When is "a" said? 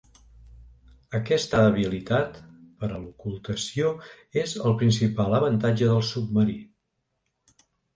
2.93-2.99